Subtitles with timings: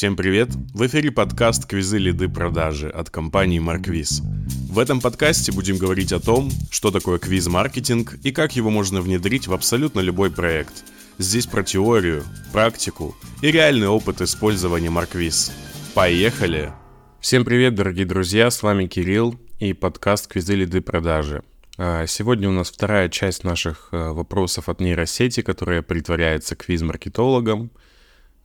[0.00, 0.48] Всем привет!
[0.72, 4.22] В эфире подкаст «Квизы лиды продажи» от компании Марквиз.
[4.70, 9.46] В этом подкасте будем говорить о том, что такое квиз-маркетинг и как его можно внедрить
[9.46, 10.84] в абсолютно любой проект.
[11.18, 15.52] Здесь про теорию, практику и реальный опыт использования Марквиз.
[15.92, 16.72] Поехали!
[17.20, 21.42] Всем привет, дорогие друзья, с вами Кирилл и подкаст «Квизы лиды продажи».
[21.76, 27.70] А, сегодня у нас вторая часть наших э, вопросов от нейросети, которая притворяется квиз-маркетологом,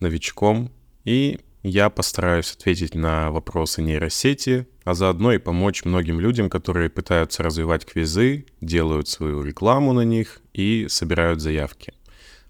[0.01, 0.69] новичком
[1.05, 7.41] и я постараюсь ответить на вопросы нейросети, а заодно и помочь многим людям, которые пытаются
[7.41, 11.94] развивать квизы, делают свою рекламу на них и собирают заявки.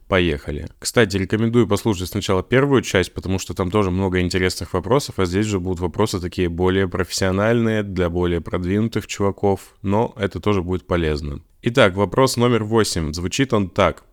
[0.10, 0.68] Поехали.
[0.80, 5.46] Кстати, рекомендую послушать сначала первую часть, потому что там тоже много интересных вопросов, а здесь
[5.46, 11.40] же будут вопросы такие более профессиональные, для более продвинутых чуваков, но это тоже будет полезно.
[11.62, 13.14] Итак, вопрос номер восемь.
[13.14, 14.04] Звучит он так.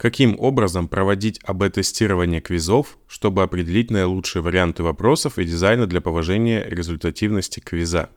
[0.00, 7.60] Каким образом проводить АБ-тестирование квизов, чтобы определить наилучшие варианты вопросов и дизайна для повышения результативности
[7.60, 8.08] квиза?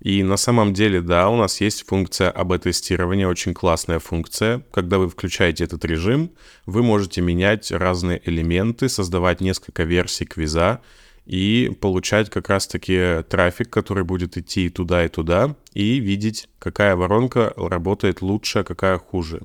[0.00, 4.62] И на самом деле, да, у нас есть функция АБ-тестирования, очень классная функция.
[4.70, 6.30] Когда вы включаете этот режим,
[6.66, 10.82] вы можете менять разные элементы, создавать несколько версий квиза
[11.26, 16.94] и получать как раз-таки трафик, который будет идти и туда, и туда, и видеть, какая
[16.94, 19.42] воронка работает лучше, а какая хуже.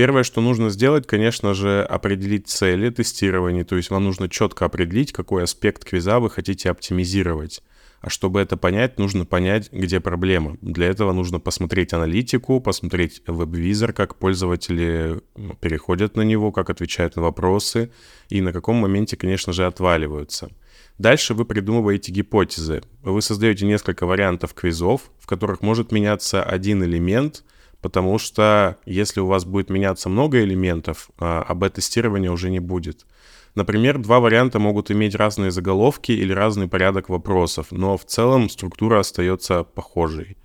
[0.00, 5.12] Первое, что нужно сделать, конечно же, определить цели тестирования, то есть вам нужно четко определить,
[5.12, 7.62] какой аспект квиза вы хотите оптимизировать.
[8.00, 10.56] А чтобы это понять, нужно понять, где проблема.
[10.62, 17.16] Для этого нужно посмотреть аналитику, посмотреть веб-визор, как пользователи ну, переходят на него, как отвечают
[17.16, 17.92] на вопросы
[18.30, 20.48] и на каком моменте, конечно же, отваливаются.
[20.96, 22.80] Дальше вы придумываете гипотезы.
[23.02, 27.44] Вы создаете несколько вариантов квизов, в которых может меняться один элемент–
[27.80, 33.06] потому что если у вас будет меняться много элементов, а, об тестировании уже не будет.
[33.54, 39.00] Например, два варианта могут иметь разные заголовки или разный порядок вопросов, но в целом структура
[39.00, 40.36] остается похожей.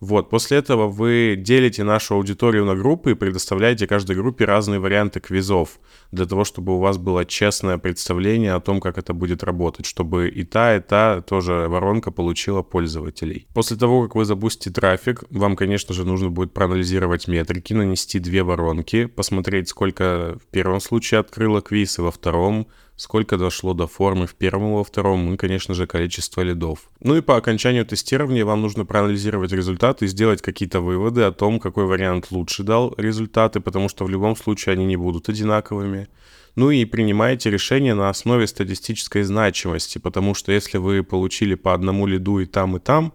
[0.00, 5.20] Вот, после этого вы делите нашу аудиторию на группы и предоставляете каждой группе разные варианты
[5.20, 5.78] квизов,
[6.12, 10.28] для того, чтобы у вас было честное представление о том, как это будет работать, чтобы
[10.28, 13.46] и та, и та тоже воронка получила пользователей.
[13.54, 18.42] После того, как вы запустите трафик, вам, конечно же, нужно будет проанализировать метрики, нанести две
[18.42, 22.66] воронки, посмотреть, сколько в первом случае открыло квиз и во втором,
[22.96, 26.90] сколько дошло до формы в первом и во втором, и, конечно же, количество лидов.
[27.00, 31.60] Ну и по окончанию тестирования вам нужно проанализировать результаты и сделать какие-то выводы о том,
[31.60, 36.08] какой вариант лучше дал результаты, потому что в любом случае они не будут одинаковыми.
[36.56, 42.06] Ну и принимаете решение на основе статистической значимости, потому что если вы получили по одному
[42.06, 43.12] лиду и там, и там,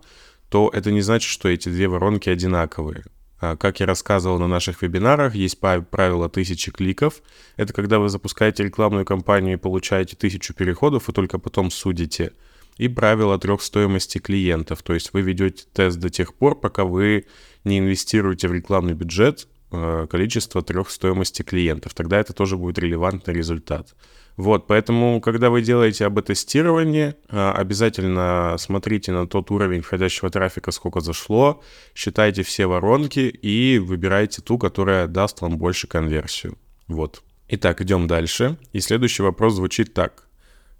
[0.50, 3.06] то это не значит, что эти две воронки одинаковые.
[3.42, 7.22] А, как я рассказывал на наших вебинарах, есть правило тысячи кликов.
[7.56, 12.34] Это когда вы запускаете рекламную кампанию и получаете тысячу переходов, и только потом судите.
[12.78, 14.84] И правило трех стоимости клиентов.
[14.84, 17.26] То есть вы ведете тест до тех пор, пока вы
[17.64, 21.94] не инвестируете в рекламный бюджет а, количество трех стоимости клиентов.
[21.94, 23.96] Тогда это тоже будет релевантный результат.
[24.40, 31.02] Вот, поэтому, когда вы делаете АБ-тестирование, а, обязательно смотрите на тот уровень входящего трафика, сколько
[31.02, 31.62] зашло,
[31.94, 36.58] считайте все воронки и выбирайте ту, которая даст вам больше конверсию.
[36.88, 37.22] Вот.
[37.50, 38.58] Итак, идем дальше.
[38.72, 40.24] И следующий вопрос звучит так.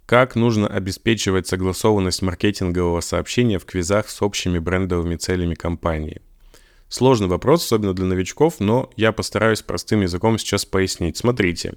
[0.06, 6.22] Как нужно обеспечивать согласованность маркетингового сообщения в квизах с общими брендовыми целями компании?
[6.88, 11.18] Сложный вопрос, особенно для новичков, но я постараюсь простым языком сейчас пояснить.
[11.18, 11.74] Смотрите,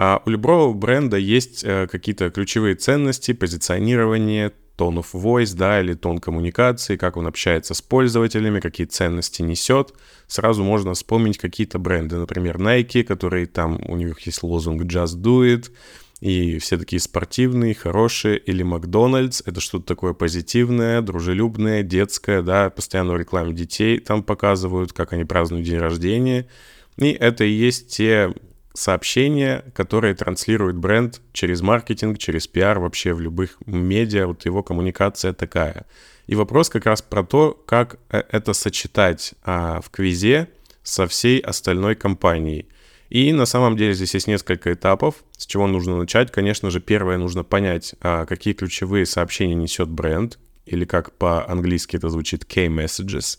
[0.00, 5.94] а у любого бренда есть э, какие-то ключевые ценности, позиционирование, tone of voice, да, или
[5.94, 9.92] тон коммуникации, как он общается с пользователями, какие ценности несет.
[10.28, 15.42] Сразу можно вспомнить какие-то бренды, например, Nike, которые там, у них есть лозунг «Just do
[15.42, 15.72] it»,
[16.20, 23.14] и все такие спортивные, хорошие, или Макдональдс, это что-то такое позитивное, дружелюбное, детское, да, постоянно
[23.14, 26.46] в рекламе детей там показывают, как они празднуют день рождения,
[26.98, 28.32] и это и есть те
[28.78, 35.32] сообщения, которые транслирует бренд через маркетинг, через пиар, вообще в любых медиа, вот его коммуникация
[35.32, 35.86] такая.
[36.26, 40.48] И вопрос как раз про то, как э, это сочетать а, в квизе
[40.82, 42.68] со всей остальной компанией.
[43.10, 46.30] И на самом деле здесь есть несколько этапов, с чего нужно начать.
[46.30, 52.10] Конечно же, первое нужно понять, а, какие ключевые сообщения несет бренд, или как по-английски это
[52.10, 53.38] звучит key messages.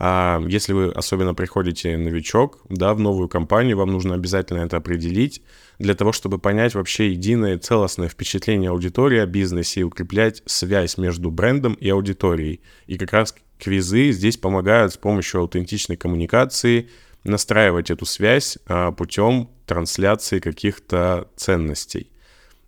[0.00, 5.42] А если вы особенно приходите новичок, да, в новую компанию, вам нужно обязательно это определить
[5.78, 11.30] для того, чтобы понять вообще единое целостное впечатление аудитории о бизнесе и укреплять связь между
[11.30, 12.60] брендом и аудиторией.
[12.86, 16.88] И как раз квизы здесь помогают с помощью аутентичной коммуникации
[17.24, 22.12] настраивать эту связь а, путем трансляции каких-то ценностей.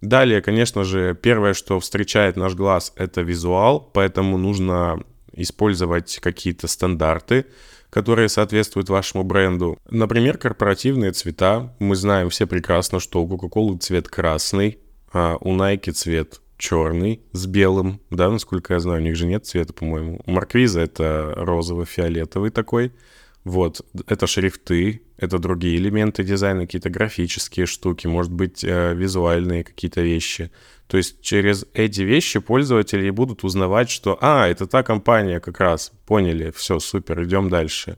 [0.01, 5.01] Далее, конечно же, первое, что встречает наш глаз, это визуал, поэтому нужно
[5.33, 7.47] использовать какие-то стандарты,
[7.91, 9.79] которые соответствуют вашему бренду.
[9.91, 11.75] Например, корпоративные цвета.
[11.79, 14.79] Мы знаем все прекрасно, что у Coca-Cola цвет красный,
[15.13, 19.47] а у Nike цвет черный с белым, да, насколько я знаю, у них же нет
[19.47, 20.21] цвета, по-моему.
[20.27, 22.93] У Марквиза это розово-фиолетовый такой.
[23.43, 30.03] Вот, это шрифты, это другие элементы дизайна, какие-то графические штуки, может быть, э, визуальные какие-то
[30.03, 30.51] вещи.
[30.91, 35.93] То есть через эти вещи пользователи будут узнавать, что, а, это та компания как раз,
[36.05, 37.97] поняли, все, супер, идем дальше.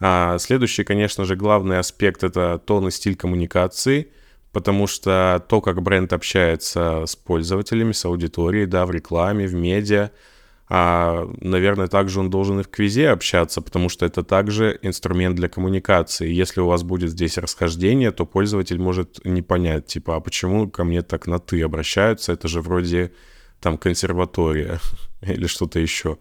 [0.00, 4.12] А следующий, конечно же, главный аспект— это тон и стиль коммуникации,
[4.52, 10.10] потому что то, как бренд общается с пользователями, с аудиторией, да, в рекламе, в медиа—
[10.68, 15.48] а, наверное, также он должен и в квизе общаться, потому что это также инструмент для
[15.48, 16.28] коммуникации.
[16.28, 20.82] Если у вас будет здесь расхождение, то пользователь может не понять, типа, а почему ко
[20.82, 22.32] мне так на «ты» обращаются?
[22.32, 23.12] Это же вроде
[23.60, 24.80] там консерватория
[25.22, 26.18] или что-то еще.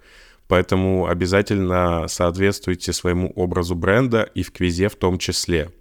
[0.47, 5.71] Поэтому обязательно соответствуйте своему образу бренда и в квизе в том числе.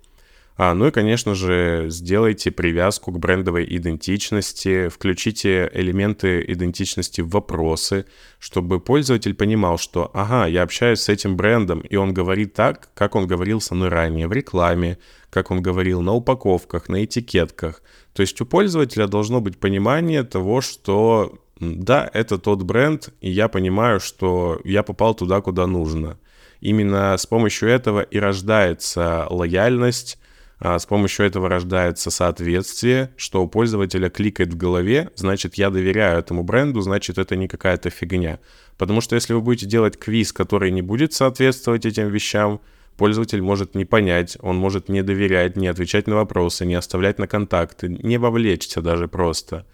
[0.57, 8.07] А, ну и, конечно же, сделайте привязку к брендовой идентичности, включите элементы идентичности в вопросы,
[8.39, 13.17] чтобы пользователь понимал, что, ага, я общаюсь с этим брендом, и он говорит так, как
[13.17, 14.99] он говорил со мной ранее в рекламе,
[15.31, 17.83] как он говорил на упаковках, на этикетках.
[18.13, 23.49] То есть у пользователя должно быть понимание того, что да, это тот бренд, и я
[23.49, 26.19] понимаю, что я попал туда, куда нужно.
[26.61, 30.19] Именно с помощью этого и рождается лояльность,
[30.65, 36.43] с помощью этого рождается соответствие, что у пользователя кликает в голове, значит, я доверяю этому
[36.43, 38.41] бренду, значит, это не какая-то фигня.
[38.79, 42.63] Потому что если вы будете делать квиз, который не будет соответствовать этим вещам,
[42.97, 47.27] пользователь может не понять, он может не доверять, не отвечать на вопросы, не оставлять на
[47.27, 49.67] контакты, не вовлечься даже просто.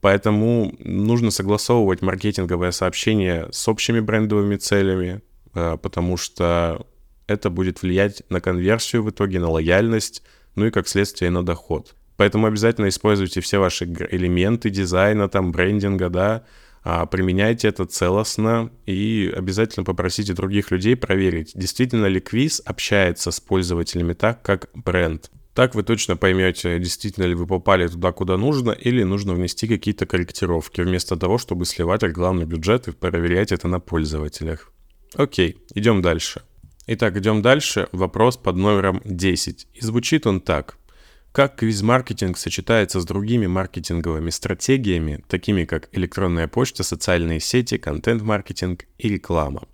[0.00, 5.20] Поэтому нужно согласовывать маркетинговое сообщение с общими брендовыми целями,
[5.52, 6.86] а, потому что
[7.28, 10.22] это будет влиять на конверсию в итоге, на лояльность,
[10.56, 11.94] ну и как следствие на доход.
[12.16, 16.44] Поэтому обязательно используйте все ваши элементы дизайна, там, брендинга, да,
[16.82, 23.40] а, применяйте это целостно и обязательно попросите других людей проверить, действительно ли квиз общается с
[23.40, 25.30] пользователями так, как бренд.
[25.54, 30.06] Так вы точно поймете, действительно ли вы попали туда, куда нужно, или нужно внести какие-то
[30.06, 34.72] корректировки, вместо того, чтобы сливать рекламный бюджет и проверять это на пользователях.
[35.14, 36.42] Окей, идем дальше.
[36.90, 37.86] Итак, идем дальше.
[37.92, 39.66] Вопрос под номером 10.
[39.74, 40.78] И звучит он так.
[41.32, 49.10] Как квиз-маркетинг сочетается с другими маркетинговыми стратегиями, такими как электронная почта, социальные сети, контент-маркетинг и
[49.10, 49.68] реклама?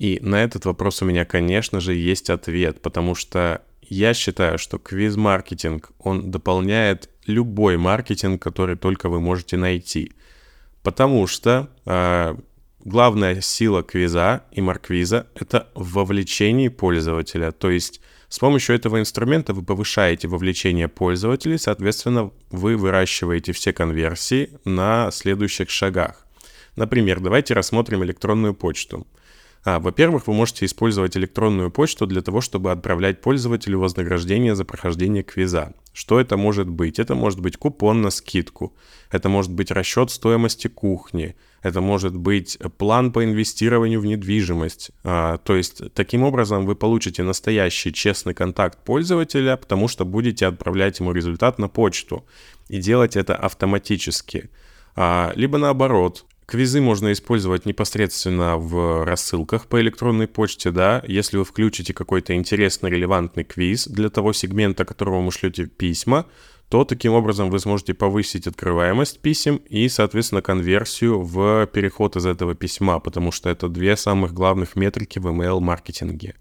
[0.00, 4.78] И на этот вопрос у меня, конечно же, есть ответ, потому что я считаю, что
[4.78, 10.10] квиз-маркетинг, он дополняет любой маркетинг, который только вы можете найти.
[10.82, 12.34] Потому что э,
[12.84, 17.52] главная сила квиза и марквиза— это вовлечение пользователя.
[17.52, 24.50] То есть с помощью этого инструмента вы повышаете вовлечение пользователей, соответственно, вы выращиваете все конверсии
[24.64, 26.26] на следующих шагах.
[26.76, 29.06] Например, давайте рассмотрим электронную почту.
[29.64, 35.22] А, во-первых, вы можете использовать электронную почту для того, чтобы отправлять пользователю вознаграждение за прохождение
[35.22, 35.74] квиза.
[35.92, 36.98] Что это может быть?
[36.98, 38.74] Это может быть купон на скидку,
[39.10, 44.90] это может быть расчет стоимости кухни, это может быть план по инвестированию в недвижимость.
[45.04, 50.98] А, то есть таким образом вы получите настоящий честный контакт пользователя, потому что будете отправлять
[50.98, 52.26] ему результат на почту
[52.68, 54.50] и делать это автоматически.
[54.96, 61.44] А, либо наоборот, Квизы можно использовать непосредственно в рассылках по электронной почте, да, если вы
[61.44, 66.26] включите какой-то интересный, релевантный квиз для того сегмента, которому вы шлете письма,
[66.72, 72.54] то таким образом вы сможете повысить открываемость писем и, соответственно, конверсию в переход из этого
[72.54, 76.34] письма, потому что это две самых главных метрики в email-маркетинге.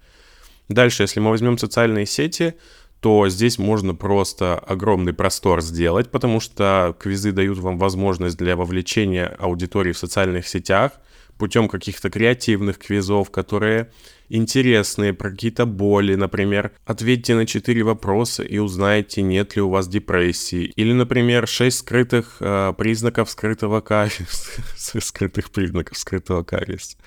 [0.70, 2.54] Дальше, если мы возьмем социальные сети,
[3.02, 9.36] то здесь можно просто огромный простор сделать, потому что квизы дают вам возможность для вовлечения
[9.38, 10.94] аудитории в социальных сетях
[11.38, 13.92] путем каких-то креативных квизов, которые
[14.36, 19.88] интересные, про какие-то боли, например, ответьте на 4 вопроса и узнаете, нет ли у вас
[19.88, 20.72] депрессии.
[20.76, 24.62] Или, например, 6 скрытых э, признаков скрытого кариеса.
[25.00, 26.98] скрытых признаков скрытого кариеса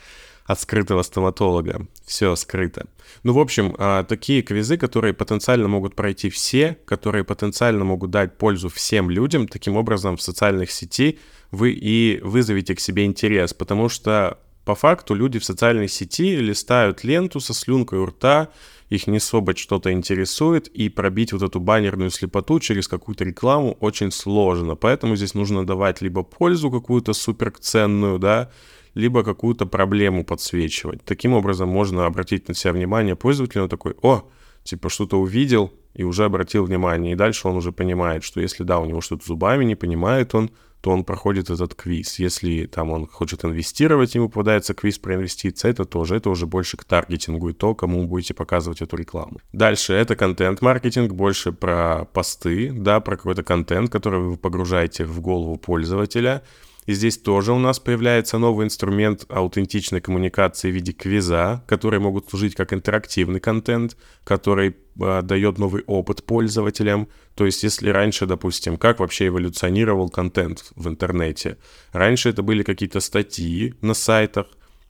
[0.45, 1.87] от скрытого стоматолога.
[2.04, 2.87] Все скрыто.
[3.23, 8.37] Ну, в общем, а, такие квизы, которые потенциально могут пройти все, которые потенциально могут дать
[8.37, 11.19] пользу всем людям, таким образом в социальных сети
[11.50, 17.04] вы и вызовете к себе интерес, потому что По факту люди в социальной сети листают
[17.04, 18.49] ленту со слюнкой у рта,
[18.88, 24.11] их не особо что-то интересует, и пробить вот эту баннерную слепоту через какую-то рекламу очень
[24.11, 24.75] сложно.
[24.75, 28.50] Поэтому здесь нужно давать либо пользу какую-то суперценную, да,
[28.94, 31.04] либо какую-то проблему подсвечивать.
[31.04, 34.30] Таким образом можно обратить на себя внимание пользователя, он такой, о,
[34.62, 37.12] типа что-то увидел и уже обратил внимание.
[37.12, 40.50] И дальше он уже понимает, что если да, у него что-то зубами, не понимает он,
[40.85, 42.19] то он проходит этот квиз.
[42.19, 46.76] Если там он хочет инвестировать, ему попадается квиз про инвестиции, это тоже, это уже больше
[46.76, 49.41] к таргетингу и то, кому вы будете показывать эту рекламу.
[49.55, 55.57] Дальше это контент-маркетинг, больше про посты, да, про какой-то контент, который вы погружаете в голову
[55.57, 56.43] пользователя.
[56.85, 62.29] И здесь тоже у нас появляется новый инструмент аутентичной коммуникации в виде квиза, которые могут
[62.29, 67.09] служить как интерактивный контент, который дает новый опыт пользователям.
[67.35, 71.57] То есть, если раньше, допустим, как вообще эволюционировал контент в интернете?
[71.93, 74.47] Раньше это были какие-то статьи на сайтах,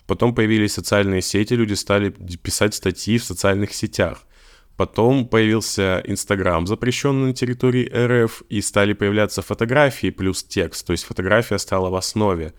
[0.06, 4.22] потом появились социальные сети, люди стали писать статьи в социальных сетях.
[4.76, 11.04] Потом появился Инстаграм, запрещенный на территории РФ, и стали появляться фотографии плюс текст, то есть
[11.04, 12.54] фотография стала в основе.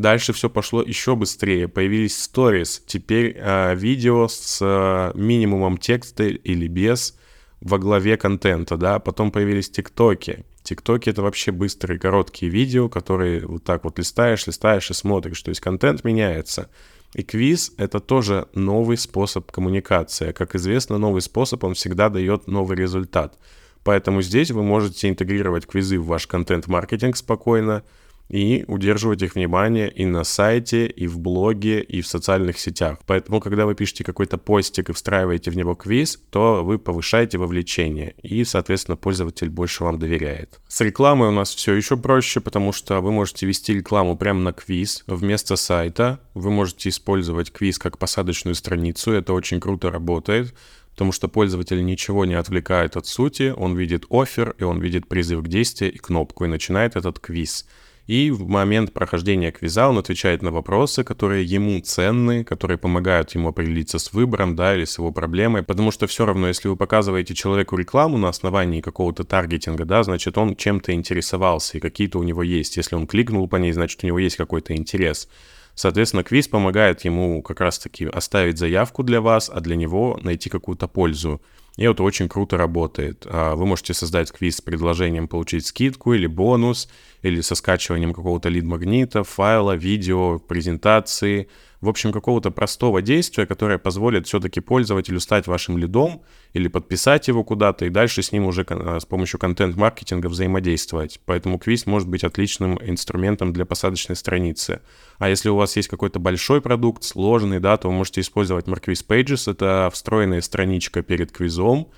[0.00, 6.68] Дальше все пошло еще быстрее, появились сторис, теперь э, видео с э, минимумом текста или
[6.68, 7.18] без
[7.60, 10.46] во главе контента, да, потом появились тиктоки.
[10.62, 15.50] Тиктоки— это вообще быстрые, короткие видео, которые вот так вот листаешь, листаешь и смотришь, то
[15.50, 16.70] есть контент меняется.
[17.12, 20.32] И квиз— это тоже новый способ коммуникации.
[20.32, 23.38] Как известно, новый способ, он всегда дает новый результат.
[23.84, 27.82] Поэтому здесь вы можете интегрировать квизы в ваш контент-маркетинг спокойно,
[28.30, 32.98] и удерживать их внимание и на сайте, и в блоге, и в социальных сетях.
[33.06, 38.14] Поэтому, когда вы пишете какой-то постик и встраиваете в него квиз, то вы повышаете вовлечение,
[38.22, 40.60] и, соответственно, пользователь больше вам доверяет.
[40.68, 44.52] С рекламой у нас все еще проще, потому что вы можете вести рекламу прямо на
[44.52, 46.20] квиз вместо сайта.
[46.34, 50.54] Вы можете использовать квиз как посадочную страницу, это очень круто работает
[50.92, 55.42] потому что пользователь ничего не отвлекает от сути, он видит офер, и он видит призыв
[55.42, 57.64] к действию и кнопку, и начинает этот квиз.
[58.10, 63.50] И в момент прохождения квиза он отвечает на вопросы, которые ему ценны, которые помогают ему
[63.50, 65.62] определиться с выбором, да, или с его проблемой.
[65.62, 70.36] Потому что все равно, если вы показываете человеку рекламу на основании какого-то таргетинга, да, значит,
[70.38, 72.76] он чем-то интересовался, и какие-то у него есть.
[72.78, 75.28] Если он кликнул по ней, значит, у него есть какой-то интерес.
[75.76, 80.88] Соответственно, квиз помогает ему как раз-таки оставить заявку для вас, а для него найти какую-то
[80.88, 81.40] пользу.
[81.80, 83.26] И это очень круто работает.
[83.26, 86.90] А, вы можете создать квиз с предложением получить скидку или бонус,
[87.22, 91.48] или со скачиванием какого-то лид-магнита, файла, видео, презентации–
[91.80, 96.22] в общем, какого-то простого действия, которое позволит все-таки пользователю стать вашим лидом
[96.52, 101.20] или подписать его куда-то и дальше с ним уже с помощью контент-маркетинга взаимодействовать.
[101.24, 104.82] Поэтому квиз может быть отличным инструментом для посадочной страницы.
[105.18, 109.04] А если у вас есть какой-то большой продукт, сложный, да, то вы можете использовать Marquis
[109.06, 109.50] Pages.
[109.50, 111.90] Это встроенная страничка перед квизом,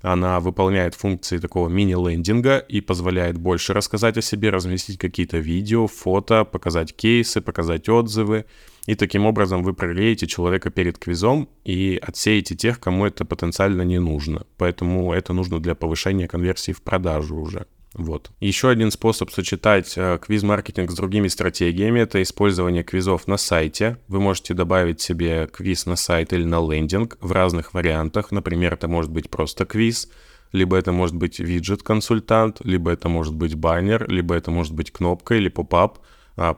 [0.00, 6.44] она выполняет функции такого мини-лендинга и позволяет больше рассказать о себе, разместить какие-то видео, фото,
[6.44, 8.44] показать кейсы, показать отзывы.
[8.88, 13.98] И таким образом вы прогреете человека перед квизом и отсеете тех, кому это потенциально не
[13.98, 14.46] нужно.
[14.56, 17.66] Поэтому это нужно для повышения конверсии в продажу уже.
[17.92, 18.30] Вот.
[18.40, 23.98] Еще один способ сочетать э, квиз-маркетинг с другими стратегиями– это использование квизов на сайте.
[24.08, 28.30] Вы можете добавить себе квиз на сайт или на лендинг в разных вариантах.
[28.30, 30.08] Например, это может быть просто квиз,
[30.52, 35.34] либо это может быть виджет-консультант, либо это может быть баннер, либо это может быть кнопка
[35.34, 35.98] или поп-ап–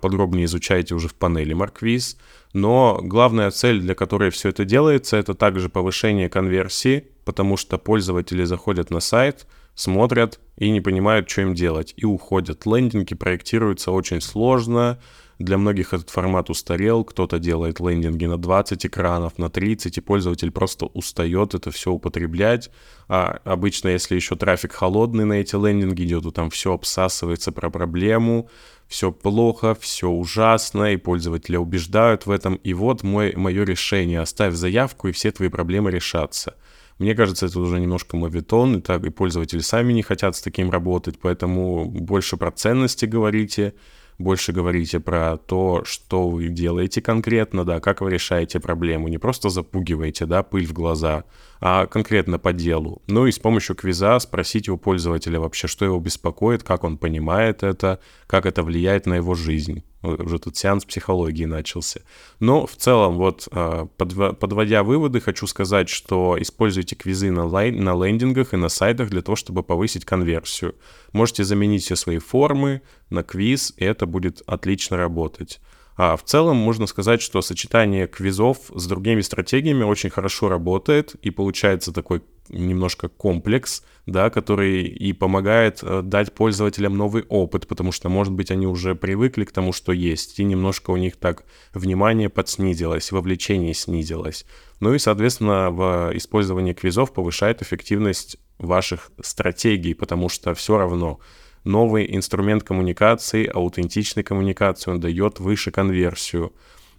[0.00, 2.16] подробнее изучайте уже в панели Markviz.
[2.52, 8.44] Но главная цель, для которой все это делается, это также повышение конверсии, потому что пользователи
[8.44, 12.66] заходят на сайт, смотрят и не понимают, что им делать, и уходят.
[12.66, 14.98] Лендинги проектируются очень сложно,
[15.40, 20.50] для многих этот формат устарел, кто-то делает лендинги на 20 экранов, на 30, и пользователь
[20.50, 22.70] просто устает это все употреблять.
[23.08, 27.70] А обычно, если еще трафик холодный на эти лендинги идет, то там все обсасывается про
[27.70, 28.50] проблему,
[28.90, 32.56] все плохо, все ужасно, и пользователя убеждают в этом.
[32.56, 36.56] И вот мой, мое решение, оставь заявку, и все твои проблемы решатся.
[36.98, 40.72] Мне кажется, это уже немножко мовитон, и так и пользователи сами не хотят с таким
[40.72, 43.74] работать, поэтому больше про ценности говорите,
[44.18, 49.06] больше говорите про то, что вы делаете конкретно, да, как вы решаете проблему.
[49.06, 51.22] Не просто запугиваете, да, пыль в глаза,
[51.60, 53.02] а конкретно по делу.
[53.06, 57.62] Ну и с помощью квиза спросите у пользователя вообще, что его беспокоит, как он понимает
[57.62, 59.84] это, как это влияет на его жизнь.
[60.02, 62.00] Уже тут сеанс психологии начался.
[62.38, 67.92] Но в целом, вот а, подводя выводы, хочу сказать, что используйте квизы на, лай- на
[67.94, 70.74] лендингах и на сайтах для того, чтобы повысить конверсию.
[71.12, 75.60] Можете заменить все свои формы на квиз, и это будет отлично работать.
[75.96, 81.30] А в целом можно сказать, что сочетание квизов с другими стратегиями очень хорошо работает, и
[81.30, 88.08] получается такой немножко комплекс, да, который и помогает э, дать пользователям новый опыт, потому что,
[88.08, 92.28] может быть, они уже привыкли к тому, что есть, и немножко у них так внимание
[92.28, 94.46] подснизилось, вовлечение снизилось.
[94.80, 101.20] Ну и, соответственно, в использовании квизов повышает эффективность ваших стратегий, потому что все равно
[101.64, 106.52] новый инструмент коммуникации, аутентичной коммуникации, он дает выше конверсию,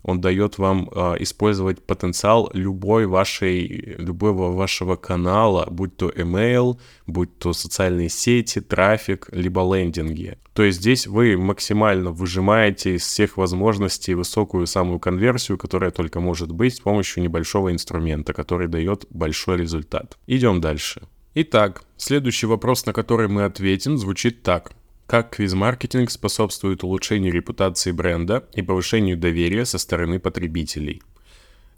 [0.03, 7.37] он дает вам э, использовать потенциал любой вашей, любого вашего канала, будь то email, будь
[7.37, 10.37] то социальные сети, трафик, либо лендинги.
[10.53, 16.51] То есть здесь вы максимально выжимаете из всех возможностей высокую самую конверсию, которая только может
[16.51, 20.17] быть с помощью небольшого инструмента, который дает большой результат.
[20.27, 21.01] Идем дальше.
[21.33, 24.73] Итак, следующий вопрос, на который мы ответим, звучит так.
[25.07, 31.01] Как квиз-маркетинг способствует улучшению репутации бренда и повышению доверия со стороны потребителей?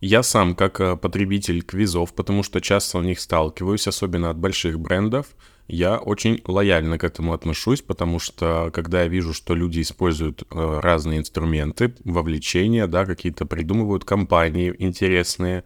[0.02, 4.80] Я сам как э, потребитель квизов, потому что часто в них сталкиваюсь, особенно от больших
[4.80, 5.28] брендов,
[5.68, 10.80] я очень лояльно к этому отношусь, потому что когда я вижу, что люди используют э,
[10.82, 15.64] разные инструменты, вовлечения, да, какие-то придумывают компании интересные,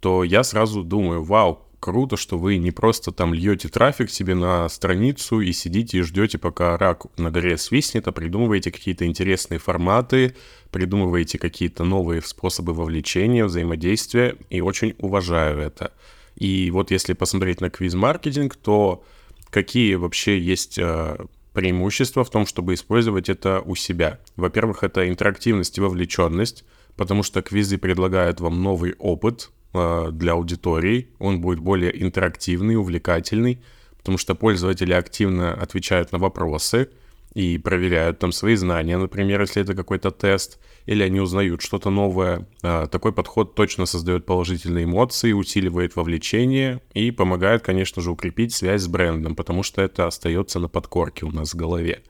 [0.00, 4.68] то я сразу думаю, вау, круто, что вы не просто там льете трафик себе на
[4.68, 10.36] страницу и сидите и ждете, пока рак на горе свистнет, а придумываете какие-то интересные форматы,
[10.70, 15.92] придумываете какие-то новые способы вовлечения, взаимодействия, и очень уважаю это.
[16.36, 19.02] И вот если посмотреть на квиз-маркетинг, то
[19.50, 21.16] какие вообще есть э,
[21.52, 24.20] преимущества в том, чтобы использовать это у себя?
[24.36, 26.64] Во-первых, это интерактивность и вовлеченность,
[26.96, 33.62] потому что квизы предлагают вам новый опыт, для аудитории, он будет более интерактивный, увлекательный,
[33.98, 36.88] потому что пользователи активно отвечают на вопросы
[37.34, 42.46] и проверяют там свои знания, например, если это какой-то тест, или они узнают что-то новое.
[42.62, 48.82] Э, такой подход точно создает положительные эмоции, усиливает вовлечение и помогает, конечно же, укрепить связь
[48.82, 52.02] с брендом, потому что это остается на подкорке у нас в голове.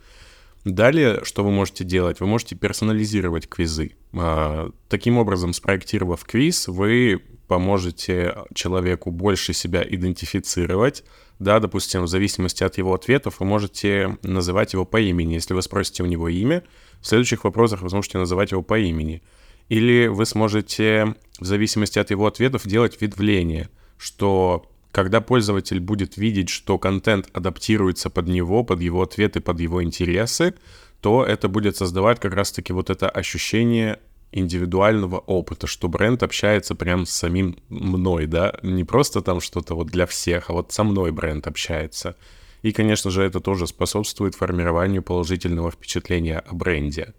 [0.64, 2.20] Далее, что вы можете делать?
[2.20, 3.92] Вы можете персонализировать квизы.
[4.12, 11.02] Э, таким образом, спроектировав квиз, вы поможете человеку больше себя идентифицировать,
[11.40, 15.34] да, допустим, в зависимости от его ответов вы можете называть его по имени.
[15.34, 16.62] Если вы спросите у него имя,
[17.00, 19.20] в следующих вопросах вы сможете называть его по имени.
[19.68, 26.50] Или вы сможете, в зависимости от его ответов, делать ветвление, что когда пользователь будет видеть,
[26.50, 30.54] что контент адаптируется под него, под его ответы, под его интересы,
[31.00, 33.98] то это будет создавать как раз-таки вот это ощущение
[34.32, 39.88] индивидуального опыта, что бренд общается прям с самим мной, да, не просто там что-то вот
[39.88, 42.16] для всех, а вот со мной бренд общается.
[42.62, 47.14] И, конечно же, это тоже способствует формированию положительного впечатления о бренде.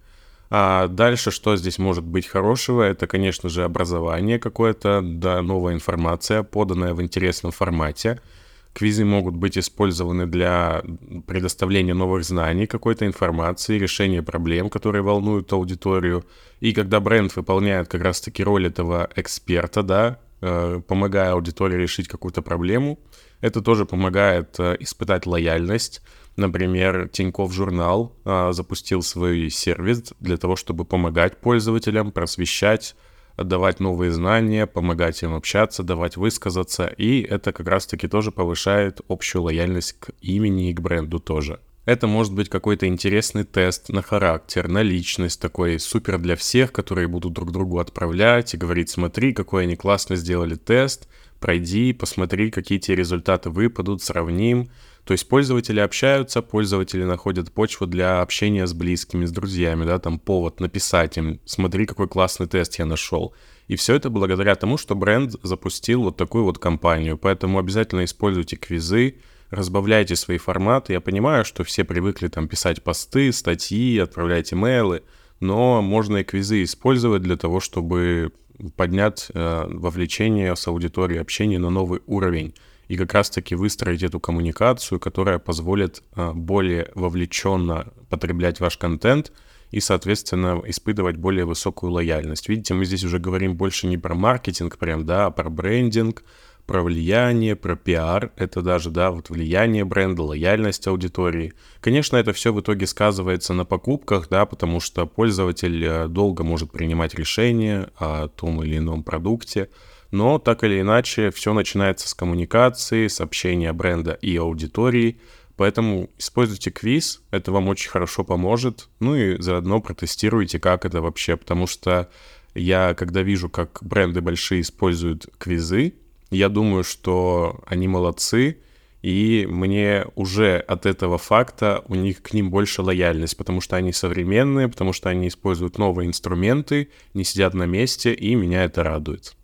[0.50, 6.43] А дальше, что здесь может быть хорошего, это, конечно же, образование какое-то, да, новая информация,
[6.43, 8.21] поданная в интересном формате–
[8.73, 10.81] Квизы могут быть использованы для
[11.27, 16.23] предоставления новых знаний, какой-то информации, решения проблем, которые волнуют аудиторию.
[16.62, 22.41] И когда бренд выполняет как раз-таки роль этого эксперта, да, э, помогая аудитории решить какую-то
[22.41, 22.97] проблему,
[23.41, 26.01] это тоже помогает э, испытать лояльность.
[26.38, 32.95] Например, Тиньков журнал э, запустил свой сервис для того, чтобы помогать пользователям, просвещать,
[33.37, 39.43] давать новые знания, помогать им общаться, давать высказаться, и это как раз-таки тоже повышает общую
[39.43, 41.59] лояльность к имени и к бренду тоже.
[41.85, 47.07] Это может быть какой-то интересный тест на характер, на личность, такой супер для всех, которые
[47.07, 51.07] будут друг другу отправлять и говорить, смотри, какой они классно сделали тест,
[51.39, 54.69] пройди, посмотри, какие тебе результаты выпадут, сравним.
[55.05, 60.19] То есть пользователи общаются, пользователи находят почву для общения с близкими, с друзьями, да, там
[60.19, 63.33] повод написать им, смотри, какой классный тест я нашел.
[63.67, 67.17] И все это благодаря тому, что бренд запустил вот такую вот кампанию.
[67.17, 69.15] Поэтому обязательно используйте квизы,
[69.49, 70.93] разбавляйте свои форматы.
[70.93, 75.03] Я понимаю, что все привыкли там писать посты, статьи, отправлять имейлы,
[75.39, 78.33] но можно и квизы использовать для того, чтобы
[78.75, 82.53] поднять э, вовлечение с аудиторией общения на новый уровень
[82.91, 89.32] и как раз-таки выстроить эту коммуникацию, которая позволит э, более вовлеченно потреблять ваш контент
[89.69, 92.49] и, соответственно, испытывать более высокую лояльность.
[92.49, 96.25] Видите, мы здесь уже говорим больше не про маркетинг прям, да, а про брендинг,
[96.65, 101.54] про влияние, про пиар, это даже, да, вот влияние бренда, лояльность аудитории.
[101.80, 106.73] Конечно, это все в итоге сказывается на покупках, да, потому что пользователь э, долго может
[106.73, 109.69] принимать решение о том или ином продукте,
[110.12, 115.19] но так или иначе все начинается с коммуникации, с общения бренда и аудитории,
[115.62, 118.89] Поэтому используйте квиз, это вам очень хорошо поможет.
[119.00, 122.10] Ну и заодно протестируйте, как это вообще, потому что
[122.56, 125.93] я, когда вижу, как бренды большие используют квизы,
[126.32, 128.58] я думаю, что они молодцы,
[129.04, 133.93] и мне уже от этого факта у них к ним больше лояльность, потому что они
[133.93, 139.36] современные, потому что они используют новые инструменты, не сидят на месте, и меня это радует.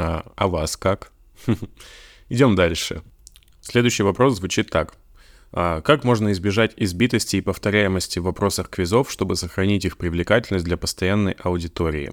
[0.00, 1.12] А, а вас как?
[2.30, 3.02] Идем дальше.
[3.60, 4.94] Следующий вопрос звучит так.
[5.52, 10.78] А, как можно избежать избитости и повторяемости в вопросах квизов, чтобы сохранить их привлекательность для
[10.78, 12.12] постоянной аудитории?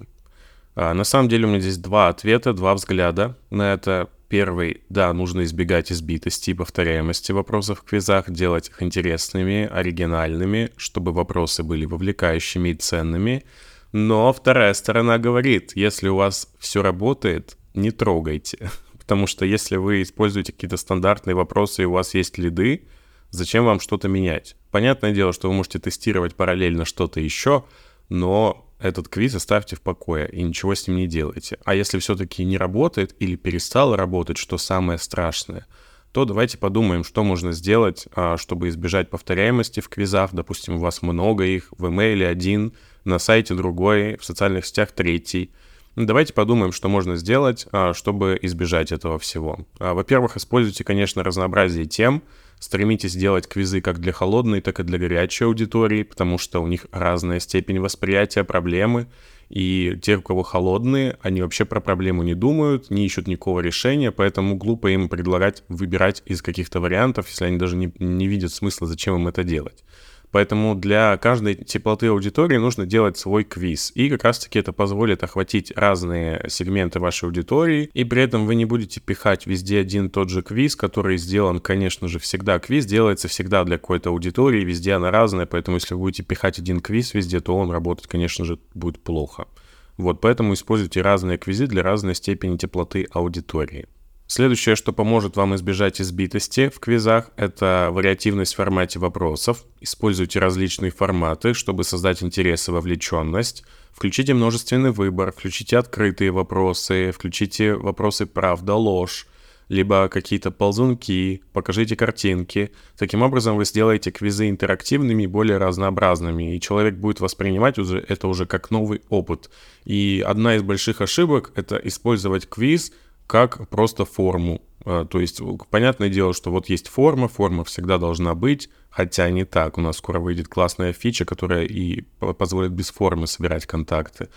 [0.76, 4.10] А, на самом деле у меня здесь два ответа, два взгляда на это.
[4.28, 11.14] Первый, да, нужно избегать избитости и повторяемости вопросов в квизах, делать их интересными, оригинальными, чтобы
[11.14, 13.46] вопросы были вовлекающими и ценными.
[13.94, 18.72] Но вторая сторона говорит, если у вас все работает, не трогайте.
[19.00, 22.88] Потому что если вы используете какие-то стандартные вопросы и у вас есть лиды,
[23.30, 24.56] зачем вам что-то менять?
[24.72, 27.64] Понятное дело, что вы можете тестировать параллельно что-то еще,
[28.10, 31.58] но этот квиз оставьте в покое и ничего с ним не делайте.
[31.66, 35.66] А если все-таки не работает или перестало работать, что самое страшное,
[36.12, 40.32] то давайте подумаем, что можно сделать, а, чтобы избежать повторяемости в квизах.
[40.34, 45.52] Допустим, у вас много их, в имейле один, на сайте другой, в социальных сетях третий.
[45.98, 49.66] Давайте подумаем, что можно сделать, а, чтобы избежать этого всего.
[49.80, 52.22] А, во-первых, используйте, конечно, разнообразие тем,
[52.60, 56.88] Стремитесь делать квизы как для холодной, так и для горячей аудитории, потому что у них
[56.92, 59.08] разная степень восприятия проблемы,
[59.50, 64.12] и те, у кого холодные, они вообще про проблему не думают, не ищут никакого решения,
[64.12, 68.88] поэтому глупо им предлагать выбирать из каких-то вариантов, если они даже не, не видят смысла,
[68.88, 69.84] зачем им это делать.
[70.32, 73.92] Поэтому для каждой теплоты аудитории нужно делать свой квиз.
[73.96, 77.90] И как раз-таки это позволит охватить разные сегменты вашей аудитории.
[77.94, 82.08] И при этом вы не будете пихать везде один тот же квиз, который сделан, конечно
[82.08, 82.60] же, всегда.
[82.60, 85.46] Квиз делается всегда для какой-то аудитории, везде она разная.
[85.46, 89.48] Поэтому если вы будете пихать один квиз везде, то он работать, конечно же, будет плохо.
[89.96, 93.88] Вот, поэтому используйте разные квизы для разной степени теплоты аудитории.
[94.28, 99.64] Следующее, что поможет вам избежать избитости в квизах, это вариативность в формате вопросов.
[99.80, 103.64] Используйте различные форматы, чтобы создать интерес и вовлеченность.
[103.94, 109.28] Включите множественный выбор, включите открытые вопросы, включите вопросы правда-ложь,
[109.70, 112.72] либо какие-то ползунки, покажите картинки.
[112.98, 118.28] Таким образом вы сделаете квизы интерактивными и более разнообразными, и человек будет воспринимать уже это
[118.28, 119.50] уже как новый опыт.
[119.86, 122.92] И одна из больших ошибок— это использовать квиз—
[123.28, 124.62] как просто форму.
[124.86, 129.44] А, то есть, понятное дело, что вот есть форма, форма всегда должна быть, хотя не
[129.44, 129.78] так.
[129.78, 132.02] У нас скоро выйдет классная фича, которая и
[132.38, 134.30] позволит без формы собирать контакты.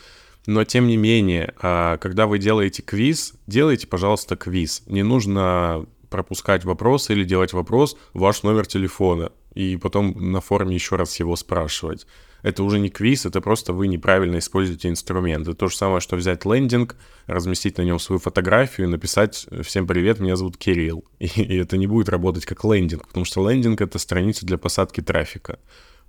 [0.46, 4.82] Но тем не менее, а, когда вы делаете квиз, делайте, пожалуйста, квиз.
[4.86, 10.96] Не нужно пропускать вопрос или делать вопрос «Ваш номер телефона» и потом на форуме еще
[10.96, 12.06] раз его спрашивать.
[12.42, 15.54] Это уже не квиз, это просто вы неправильно используете инструменты.
[15.54, 20.20] То же самое, что взять лендинг, разместить на нем свою фотографию и написать «Всем привет,
[20.20, 21.04] меня зовут Кирилл».
[21.18, 25.00] И, и это не будет работать как лендинг, потому что лендинг— это страница для посадки
[25.00, 25.58] трафика.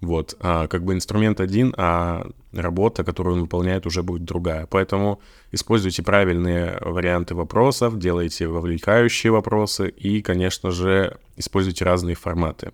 [0.01, 4.65] Вот, а, как бы инструмент один, а работа, которую он выполняет, уже будет другая.
[4.65, 12.71] Поэтому используйте правильные варианты вопросов, делайте вовлекающие вопросы и, конечно же, используйте разные форматы.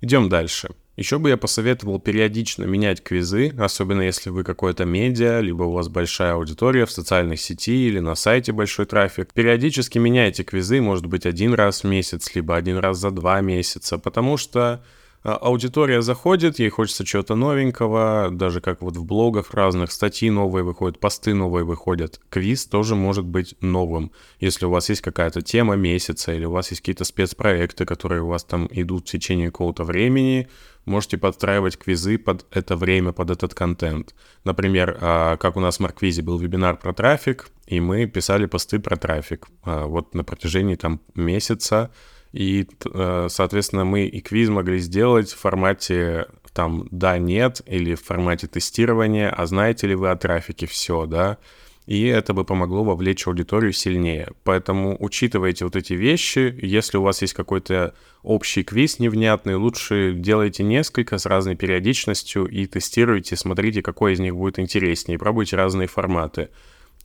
[0.00, 0.70] Идем дальше.
[0.96, 5.88] Еще бы я посоветовал периодично менять квизы, особенно если вы какое-то медиа, либо у вас
[5.88, 9.32] большая аудитория в социальной сети или на сайте большой трафик.
[9.32, 13.98] Периодически меняйте квизы, может быть, один раз в месяц, либо один раз за два месяца,
[13.98, 14.84] потому что
[15.24, 20.64] а, аудитория заходит, ей хочется чего-то новенького, даже как вот в блогах разных статьи новые
[20.64, 22.20] выходят, посты новые выходят.
[22.28, 26.70] Квиз тоже может быть новым, если у вас есть какая-то тема месяца или у вас
[26.70, 30.46] есть какие-то спецпроекты, которые у вас там идут в течение какого-то времени,
[30.84, 34.14] можете подстраивать квизы под это время, под этот контент.
[34.44, 38.78] Например, а, как у нас в Марквизе был вебинар про трафик, и мы писали посты
[38.78, 39.46] про трафик.
[39.62, 41.90] А, вот на протяжении там месяца
[42.34, 48.48] и, э, соответственно, мы и квиз могли сделать в формате там «да-нет» или в формате
[48.48, 51.38] тестирования, а знаете ли вы о трафике все, да?
[51.86, 54.28] И это бы помогло вовлечь аудиторию сильнее.
[54.42, 56.56] Поэтому учитывайте вот эти вещи.
[56.62, 62.66] Если у вас есть какой-то общий квиз невнятный, лучше делайте несколько с разной периодичностью и
[62.66, 65.18] тестируйте, смотрите, какой из них будет интереснее.
[65.18, 66.48] Пробуйте разные форматы.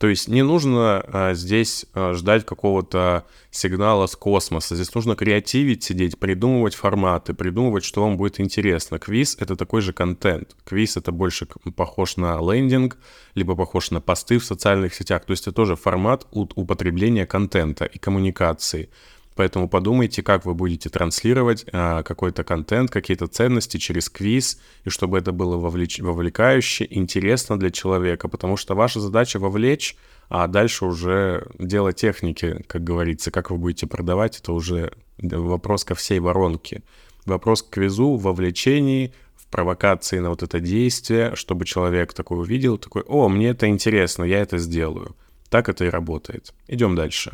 [0.00, 4.74] То есть не нужно а, здесь а, ждать какого-то сигнала с космоса.
[4.74, 8.98] Здесь нужно креативить, сидеть, придумывать форматы, придумывать, что вам будет интересно.
[8.98, 10.56] Квиз— это такой же контент.
[10.64, 12.96] Квиз— это больше похож на лендинг,
[13.34, 15.26] либо похож на посты в социальных сетях.
[15.26, 18.88] То есть это тоже формат употребления контента и коммуникации.
[19.36, 25.18] Поэтому подумайте, как вы будете транслировать а, какой-то контент, какие-то ценности через квиз, и чтобы
[25.18, 26.00] это было вовлеч...
[26.00, 29.96] вовлекающе, интересно для человека, потому что ваша задача вовлечь,
[30.28, 35.94] а дальше уже дело техники, как говорится, как вы будете продавать, это уже вопрос ко
[35.94, 36.82] всей воронке.
[37.24, 39.12] Вопрос к квизу, вовлечении,
[39.50, 44.38] провокации на вот это действие, чтобы человек такой увидел, такой, о, мне это интересно, я
[44.38, 45.16] это сделаю.
[45.48, 46.54] Так это и работает.
[46.68, 47.32] Идем дальше.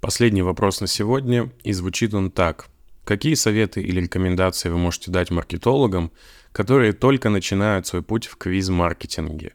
[0.00, 2.68] Последний вопрос на сегодня, и звучит он так.
[3.04, 6.12] Какие советы или рекомендации вы можете дать маркетологам,
[6.52, 9.54] которые только начинают свой путь в квиз-маркетинге?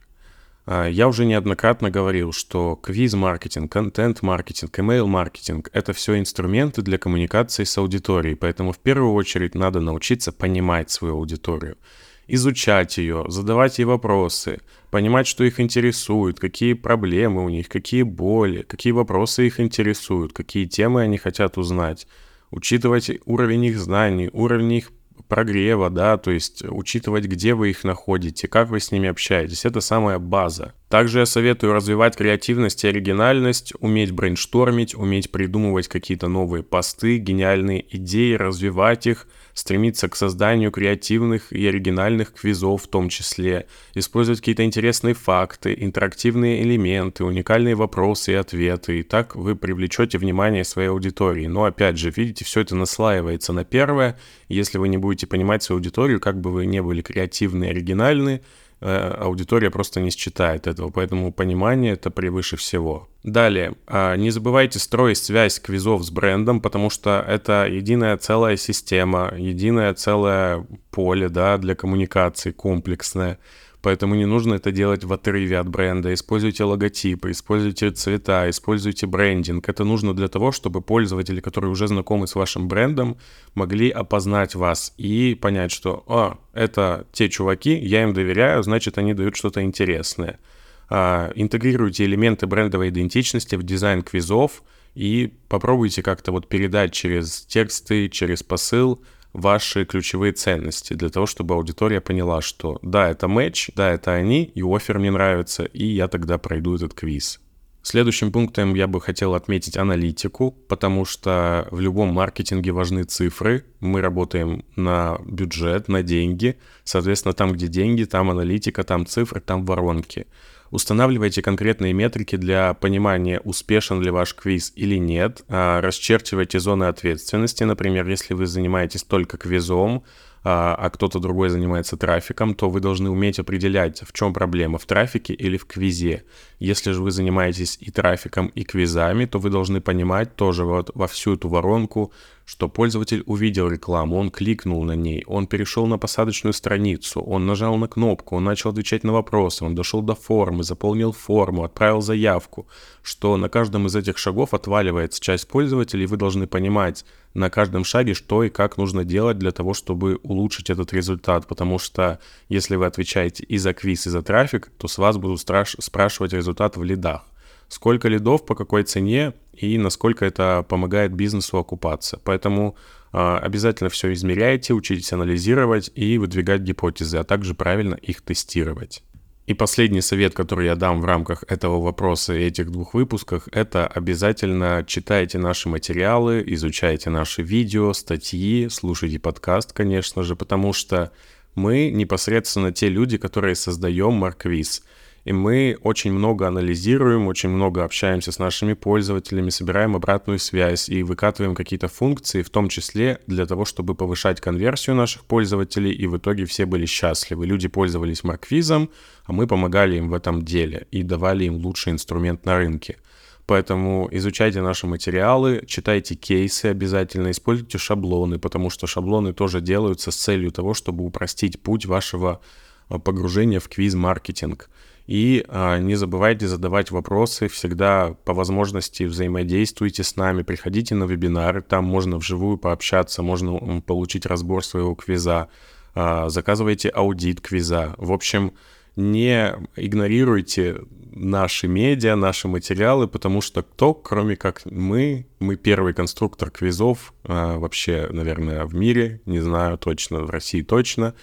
[0.66, 7.78] А, я уже неоднократно говорил, что квиз-маркетинг, контент-маркетинг, email-маркетинг— это все инструменты для коммуникации с
[7.78, 11.78] аудиторией, поэтому в первую очередь надо научиться понимать свою аудиторию
[12.26, 14.60] изучать ее, задавать ей вопросы,
[14.94, 20.66] понимать, что их интересует, какие проблемы у них, какие боли, какие вопросы их интересуют, какие
[20.66, 22.06] темы они хотят узнать,
[22.52, 24.92] учитывать уровень их знаний, уровень их
[25.26, 29.64] прогрева, да, то есть учитывать, где вы их находите, как вы с ними общаетесь.
[29.64, 30.74] Это самая база.
[30.88, 37.84] Также я советую развивать креативность и оригинальность, уметь брейнштормить, уметь придумывать какие-то новые посты, гениальные
[37.96, 44.64] идеи, развивать их, стремиться к созданию креативных и оригинальных квизов в том числе, использовать какие-то
[44.64, 51.46] интересные факты, интерактивные элементы, уникальные вопросы и ответы, и так вы привлечете внимание своей аудитории.
[51.46, 55.78] Но опять же, видите, все это наслаивается на первое, если вы не будете понимать свою
[55.78, 58.42] аудиторию, как бы вы не были креативны и оригинальны,
[58.80, 63.08] Э, аудитория просто не считает этого, поэтому понимание это превыше всего.
[63.24, 69.32] Далее, а, не забывайте строить связь квизов с брендом, потому что это единая целая система,
[69.34, 73.38] единое целое поле да, для коммуникации комплексное.
[73.80, 76.12] Поэтому не нужно это делать в отрыве от бренда.
[76.12, 79.70] Используйте логотипы, используйте цвета, используйте брендинг.
[79.70, 83.16] Это нужно для того, чтобы пользователи, которые уже знакомы с вашим брендом,
[83.54, 89.14] могли опознать вас и понять, что «А, это те чуваки, я им доверяю, значит, они
[89.14, 90.38] дают что-то интересное».
[90.88, 94.62] А, интегрируйте элементы брендовой идентичности в дизайн квизов
[94.94, 101.54] и попробуйте как-то вот передать через тексты, через посыл ваши ключевые ценности для того, чтобы
[101.54, 106.08] аудитория поняла, что да, это матч, да, это они, и офер мне нравится, и я
[106.08, 107.40] тогда пройду этот квиз.
[107.82, 113.66] Следующим пунктом я бы хотел отметить аналитику, потому что в любом маркетинге важны цифры.
[113.80, 116.56] Мы работаем на бюджет, на деньги.
[116.84, 120.26] Соответственно, там, где деньги, там аналитика, там цифры, там воронки.
[120.74, 125.44] Устанавливайте конкретные метрики для понимания, успешен ли ваш квиз или нет.
[125.46, 127.62] А, расчерчивайте зоны ответственности.
[127.62, 130.02] Например, если вы занимаетесь только квизом,
[130.44, 134.84] а, а кто-то другой занимается трафиком, то вы должны уметь определять, в чем проблема, в
[134.84, 136.24] трафике или в квизе.
[136.58, 141.06] Если же вы занимаетесь и трафиком, и квизами, то вы должны понимать тоже вот во
[141.06, 142.12] всю эту воронку,
[142.44, 147.76] что пользователь увидел рекламу, он кликнул на ней, он перешел на посадочную страницу, он нажал
[147.76, 152.66] на кнопку, он начал отвечать на вопросы, он дошел до формы, заполнил форму, отправил заявку,
[153.02, 157.84] что на каждом из этих шагов отваливается часть пользователей, и вы должны понимать на каждом
[157.84, 162.76] шаге, что и как нужно делать для того, чтобы улучшить этот результат, потому что если
[162.76, 166.76] вы отвечаете и за квиз, и за трафик, то с вас будут страш- спрашивать результат
[166.76, 167.24] в лидах
[167.68, 172.20] сколько лидов, по какой цене и насколько это помогает бизнесу окупаться.
[172.24, 172.76] Поэтому
[173.12, 179.02] э, обязательно все измеряйте, учитесь анализировать и выдвигать гипотезы, а также правильно их тестировать.
[179.46, 183.86] И последний совет, который я дам в рамках этого вопроса и этих двух выпусках, это
[183.86, 191.12] обязательно читайте наши материалы, изучайте наши видео, статьи, слушайте подкаст, конечно же, потому что
[191.54, 194.82] мы непосредственно те люди, которые создаем Марквиз
[195.24, 201.02] и мы очень много анализируем, очень много общаемся с нашими пользователями, собираем обратную связь и
[201.02, 206.18] выкатываем какие-то функции, в том числе для того, чтобы повышать конверсию наших пользователей, и в
[206.18, 207.46] итоге все были счастливы.
[207.46, 208.90] Люди пользовались Марквизом,
[209.24, 212.98] а мы помогали им в этом деле и давали им лучший инструмент на рынке.
[213.46, 220.16] Поэтому изучайте наши материалы, читайте кейсы обязательно, используйте шаблоны, потому что шаблоны тоже делаются с
[220.16, 222.40] целью того, чтобы упростить путь вашего
[222.88, 224.70] а, погружения в квиз-маркетинг.
[225.06, 231.60] И а, не забывайте задавать вопросы, всегда по возможности взаимодействуйте с нами, приходите на вебинары,
[231.60, 235.48] там можно вживую пообщаться, можно получить разбор своего квиза,
[235.94, 237.94] а, заказывайте аудит квиза.
[237.98, 238.54] В общем,
[238.96, 240.80] не игнорируйте
[241.14, 247.58] наши медиа, наши материалы, потому что кто, кроме как мы, мы первый конструктор квизов а,
[247.58, 251.14] вообще, наверное, в мире, не знаю точно, в России точно,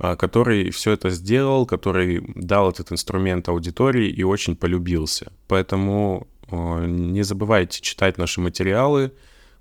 [0.00, 5.32] который все это сделал, который дал этот инструмент аудитории и очень полюбился.
[5.46, 9.12] Поэтому не забывайте читать наши материалы,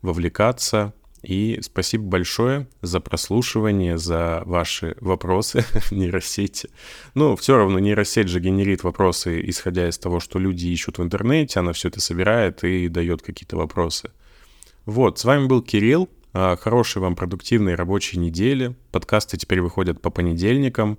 [0.01, 0.93] вовлекаться.
[1.21, 6.69] И спасибо большое за прослушивание, за ваши вопросы в нейросети.
[7.13, 11.59] Ну, все равно нейросеть же генерит вопросы, исходя из того, что люди ищут в интернете,
[11.59, 14.11] она все это собирает и дает какие-то вопросы.
[14.85, 16.09] Вот, с вами был Кирилл.
[16.41, 18.73] А, хорошей вам продуктивной рабочей недели.
[18.93, 20.97] Подкасты теперь выходят по понедельникам.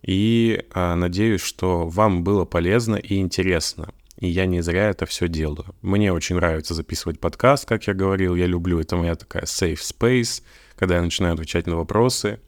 [0.00, 5.26] И а, надеюсь, что вам было полезно и интересно и я не зря это все
[5.26, 5.74] делаю.
[5.82, 10.44] Мне очень нравится записывать подкаст, как я говорил, я люблю, это моя такая safe space,
[10.76, 12.38] когда я начинаю отвечать на вопросы.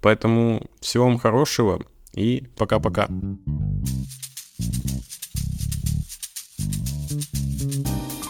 [0.00, 3.06] Поэтому всего вам хорошего и пока-пока.
[7.62, 8.29] thank you